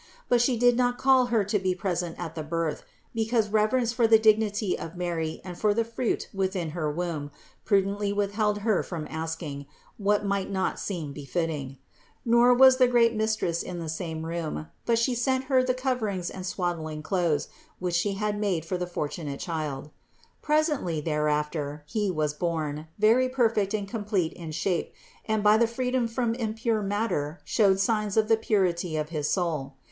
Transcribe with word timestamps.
But 0.29 0.41
she 0.41 0.57
did 0.57 0.77
not 0.77 0.97
call 0.97 1.27
Her 1.27 1.43
to 1.43 1.59
be 1.59 1.75
present 1.75 2.15
at 2.17 2.33
the 2.33 2.41
birth, 2.41 2.81
because 3.13 3.49
reverence 3.49 3.93
for 3.93 4.07
the 4.07 4.17
dignity 4.17 4.75
of 4.75 4.95
Mary 4.97 5.39
and 5.43 5.55
for 5.59 5.75
the 5.75 5.83
Fruit 5.83 6.27
within 6.33 6.71
her 6.71 6.91
womb, 6.91 7.29
prudently 7.65 8.11
withheld 8.11 8.61
her 8.61 8.81
from 8.81 9.05
asking, 9.11 9.67
what 9.99 10.25
might 10.25 10.49
not 10.49 10.79
seem 10.79 11.13
befitting. 11.13 11.77
Nor 12.25 12.55
was 12.55 12.77
the 12.77 12.87
great 12.87 13.13
Mistress 13.15 13.61
in 13.61 13.77
the 13.77 13.87
same 13.87 14.25
room, 14.25 14.69
but 14.87 14.97
She 14.97 15.13
sent 15.13 15.43
her 15.43 15.61
the 15.63 15.75
224 15.75 15.83
CITY 15.83 15.83
OF 15.83 15.83
GOD 15.83 15.83
coverings 15.83 16.29
and 16.31 16.45
swaddling 16.47 17.03
clothes, 17.03 17.47
which 17.77 17.93
She 17.93 18.13
had 18.15 18.39
made 18.39 18.65
for 18.65 18.79
the 18.79 18.87
fortunate 18.87 19.39
child. 19.39 19.91
Presently 20.41 20.99
thereafter 20.99 21.83
he 21.85 22.09
was 22.09 22.33
born, 22.33 22.87
very 22.97 23.29
perfect 23.29 23.75
and 23.75 23.87
complete 23.87 24.33
in 24.33 24.51
shape, 24.51 24.93
and 25.27 25.43
by 25.43 25.57
the 25.57 25.67
freedom 25.67 26.07
from 26.07 26.33
impure 26.33 26.81
matter 26.81 27.39
showed 27.45 27.79
signs 27.79 28.17
of 28.17 28.27
the 28.29 28.37
purity 28.37 28.97
of 28.97 29.09
his 29.09 29.29
soul. 29.29 29.75